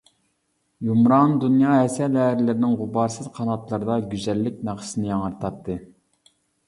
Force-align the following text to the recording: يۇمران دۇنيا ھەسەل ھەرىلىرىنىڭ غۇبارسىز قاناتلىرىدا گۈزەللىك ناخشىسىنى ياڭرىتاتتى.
يۇمران 0.87 1.33
دۇنيا 1.43 1.75
ھەسەل 1.81 2.17
ھەرىلىرىنىڭ 2.21 2.73
غۇبارسىز 2.79 3.27
قاناتلىرىدا 3.37 3.99
گۈزەللىك 4.15 4.61
ناخشىسىنى 4.71 5.13
ياڭرىتاتتى. 5.13 5.77